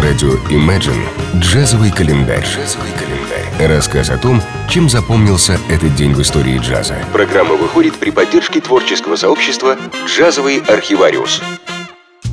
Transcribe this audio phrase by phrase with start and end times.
[0.00, 1.04] На радио Imagine
[1.40, 2.42] джазовый календарь.
[2.42, 3.68] Джазовый календарь.
[3.68, 6.94] Рассказ о том, чем запомнился этот день в истории джаза.
[7.12, 9.76] Программа выходит при поддержке творческого сообщества
[10.06, 11.42] «Джазовый архивариус».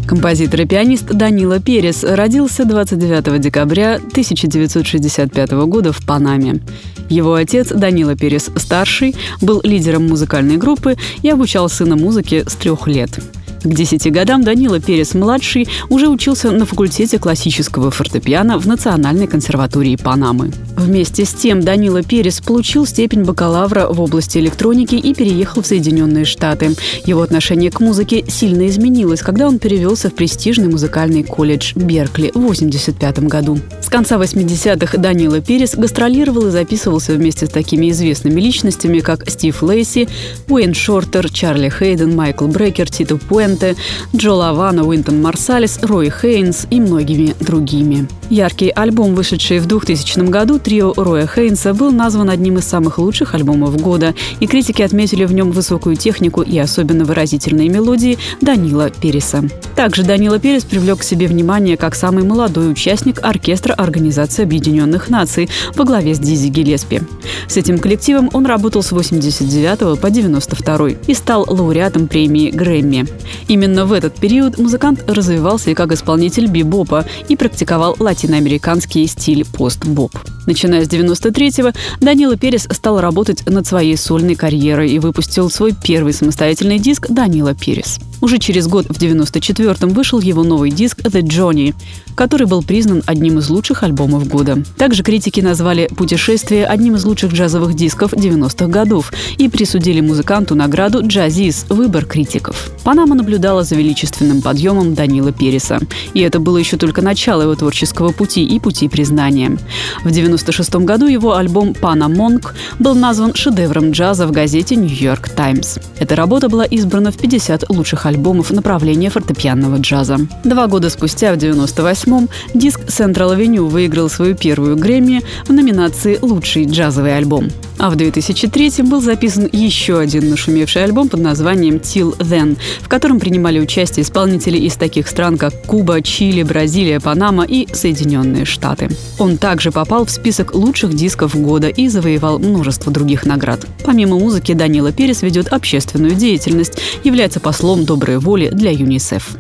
[0.08, 6.62] Композитор и пианист Данила Перес родился 29 декабря 1965 года в Панаме.
[7.10, 13.20] Его отец Данила Перес-старший был лидером музыкальной группы и обучал сына музыке с трех лет.
[13.64, 20.52] К 10 годам Данила Перес-младший уже учился на факультете классического фортепиано в Национальной консерватории Панамы.
[20.76, 26.24] Вместе с тем Данила Перес получил степень бакалавра в области электроники и переехал в Соединенные
[26.24, 26.76] Штаты.
[27.06, 32.38] Его отношение к музыке сильно изменилось, когда он перевелся в престижный музыкальный колледж Беркли в
[32.38, 33.60] 1985 году.
[33.82, 39.62] С конца 80-х Данила Перес гастролировал и записывался вместе с такими известными личностями, как Стив
[39.64, 40.08] Лейси,
[40.48, 43.76] Уэйн Шортер, Чарли Хейден, Майкл Брекер, Тито Пуэнте,
[44.16, 48.08] Джо Лавана, Уинтон Марсалис, Рой Хейнс и многими другими.
[48.30, 53.36] Яркий альбом, вышедший в 2000 году, трио Роя Хейнса был назван одним из самых лучших
[53.36, 59.44] альбомов года, и критики отметили в нем высокую технику и особенно выразительные мелодии Данила Переса.
[59.78, 65.50] Также Данила Перес привлек к себе внимание как самый молодой участник оркестра Организации Объединенных Наций
[65.76, 67.02] во главе с Дизи Гелеспи.
[67.48, 73.08] С этим коллективом он работал с 89 по 92 и стал лауреатом премии Грэмми.
[73.48, 80.12] Именно в этот период музыкант развивался и как исполнитель бибопа и практиковал латиноамериканский стиль пост-боп.
[80.46, 86.14] Начиная с 93-го, Данила Перес стал работать над своей сольной карьерой и выпустил свой первый
[86.14, 88.00] самостоятельный диск «Данила Перес».
[88.20, 91.76] Уже через год, в 94-м, вышел его новый диск «The Johnny»,
[92.16, 94.64] который был признан одним из лучших альбомов года.
[94.78, 101.06] Также критики назвали «Путешествие» одним из лучших джазовых дисков 90-х годов и присудили музыканту награду
[101.06, 102.72] «Джазис»– выбор критиков.
[102.84, 105.80] Панама наблюдала за величественным подъемом Данила Переса.
[106.16, 109.58] И это было еще только начало его творческого пути и пути признания.
[110.04, 115.78] В 96 году его альбом «Пана Монк» был назван шедевром джаза в газете «Нью-Йорк Таймс».
[116.00, 120.18] Эта работа была избрана в 50 лучших альбомов направления фортепианного джаза.
[120.44, 126.66] Два года спустя, в 98-м, диск Central Avenue выиграл свою первую Грэмми в номинации «Лучший
[126.66, 127.50] джазовый альбом».
[127.80, 133.20] А в 2003 был записан еще один нашумевший альбом под названием «Till Then», в котором
[133.20, 138.90] принимали участие исполнители из таких стран, как Куба, Чили, Бразилия, Панама и Соединенные Штаты.
[139.20, 143.66] Он также попал в список лучших дисков года и завоевал множество других наград.
[143.86, 149.38] Помимо музыки, Данила Перес ведет общественную деятельность, является послом доброй воли для ЮНИСЕФ.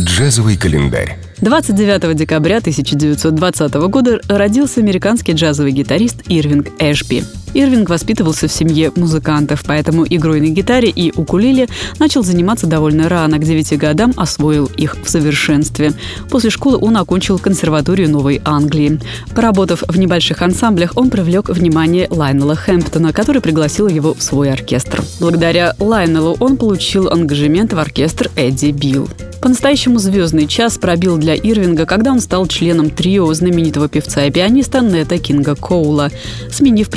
[0.00, 1.18] Джазовый календарь.
[1.38, 7.24] 29 декабря 1920 года родился американский джазовый гитарист Ирвинг Эшби.
[7.54, 11.68] Ирвинг воспитывался в семье музыкантов, поэтому игрой на гитаре и укулеле
[11.98, 15.92] начал заниматься довольно рано, к 9 годам освоил их в совершенстве.
[16.30, 19.00] После школы он окончил консерваторию Новой Англии.
[19.34, 25.02] Поработав в небольших ансамблях, он привлек внимание Лайнела Хэмптона, который пригласил его в свой оркестр.
[25.20, 29.08] Благодаря Лайнелу он получил ангажемент в оркестр Эдди Билл.
[29.42, 34.82] По-настоящему звездный час пробил для Ирвинга, когда он стал членом трио знаменитого певца и пианиста
[34.82, 36.12] Нета Кинга Коула,
[36.48, 36.88] сменив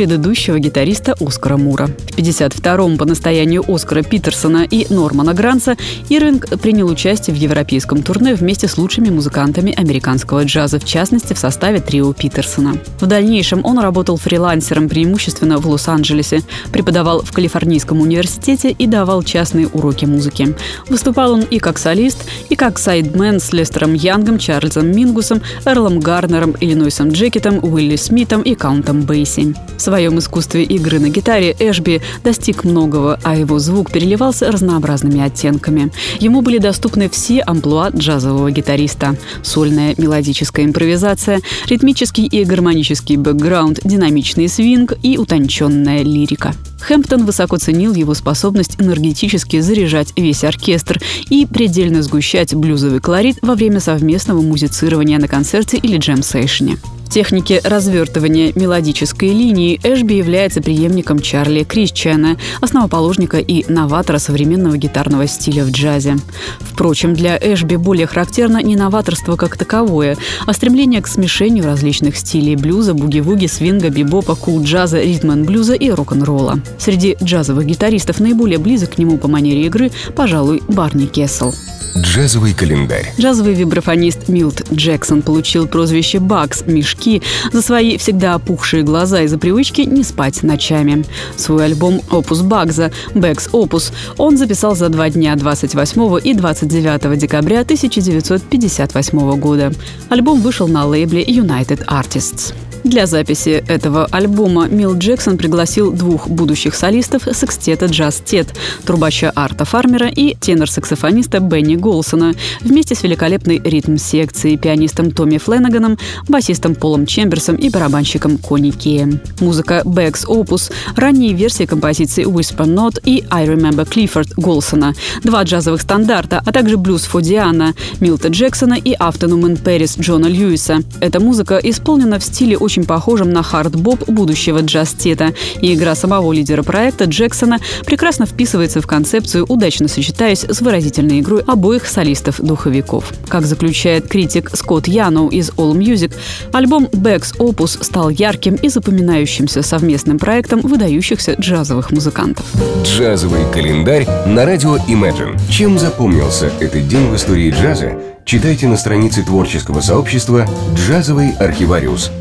[0.46, 1.88] предыдущего гитариста Оскара Мура.
[1.88, 5.76] В 52-м по настоянию Оскара Питерсона и Нормана Гранца
[6.10, 11.40] Ирвинг принял участие в европейском турне вместе с лучшими музыкантами американского джаза, в частности в
[11.40, 12.78] составе трио Питерсона.
[13.00, 16.42] В дальнейшем он работал фрилансером преимущественно в Лос-Анджелесе,
[16.72, 20.56] преподавал в Калифорнийском университете и давал частные уроки музыки.
[20.90, 22.20] Выступал он и как солист,
[22.50, 28.54] и как сайдмен с Лестером Янгом, Чарльзом Мингусом, Эрлом Гарнером, Иллинойсом Джекетом, Уилли Смитом и
[28.54, 29.56] Каунтом Бейси.
[29.78, 35.91] В своем искусстве игры на гитаре Эшби достиг многого, а его звук переливался разнообразными оттенками.
[36.19, 39.16] Ему были доступны все амплуа джазового гитариста.
[39.44, 46.53] Сольная мелодическая импровизация, ритмический и гармонический бэкграунд, динамичный свинг и утонченная лирика.
[46.88, 53.55] Хэмптон высоко ценил его способность энергетически заряжать весь оркестр и предельно сгущать блюзовый колорит во
[53.55, 56.78] время совместного музицирования на концерте или джем-сейшене.
[57.05, 65.28] В технике развертывания мелодической линии Эшби является преемником Чарли Крисчана, основоположника и новатора современного гитарного
[65.28, 66.17] стиля в джазе.
[66.59, 72.55] Впрочем, для Эшби более характерно не новаторство как таковое, а стремление к смешению различных стилей
[72.55, 76.59] блюза, буги-вуги, свинга, бибопа, кул-джаза, ритм блюза и рок-н-ролла.
[76.78, 81.54] Среди джазовых гитаристов наиболее близок к нему по манере игры, пожалуй, Барни Кессел.
[81.98, 83.14] Джазовый календарь.
[83.18, 87.22] Джазовый вибрафонист Милт Джексон получил прозвище «Bags»– «Мешки»
[87.54, 91.06] за свои всегда опухшие глаза и за привычки не спать ночами.
[91.38, 97.62] Свой альбом «Опус Багза» «Bags' Opus» он записал за два дня 28 и 29 декабря
[97.62, 99.72] 1958 года.
[100.10, 102.54] Альбом вышел на лейбле United Artists.
[102.85, 108.53] Для записи этого альбома Милт Джексон пригласил двух будущих солистов секстета «Jazztet»–
[108.85, 115.97] трубача Арта Фармера и тенор-саксофониста Бенни Голсона вместе с великолепной ритм-секцией, пианистом Томми Фленаганом,
[116.28, 119.20] басистом Полом Чемберсом и барабанщиком Кони Кеем.
[119.40, 124.93] Музыка «Bags' Opus», ранние версии композиций «Whisper Not» и «I Remember Clifford» Голсона,
[125.23, 130.28] два джазовых стандарта, а также Blues for Diahann, Милта Джексона и «Afternoon in Paris» Джона
[130.28, 130.84] Льюиса.
[130.99, 135.96] Эта музыка исполнена в стиле очень очень похожим на хард-боп будущего Jazztet а, и игра
[135.96, 143.14] самого лидера проекта Джексона прекрасно вписывается в концепцию, удачно сочетаясь с выразительной игрой обоих солистов-духовиков.
[143.30, 146.14] Как заключает критик Скотт Яноу из All Music,
[146.52, 152.46] альбом Backs Opus стал ярким и запоминающимся совместным проектом выдающихся джазовых музыкантов.
[152.84, 155.40] Джазовый календарь на радио Imagine.
[155.50, 157.94] Чем запомнился этот день в истории джаза,
[158.26, 160.46] читайте на странице творческого сообщества
[160.76, 162.12] «Джазовый архивариус»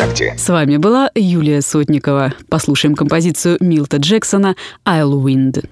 [0.00, 0.34] ВКонтакте.
[0.36, 2.32] С вами была Юлия Сотникова.
[2.48, 4.56] Послушаем композицию Милта Джексона
[4.86, 5.64] «I'll Wind».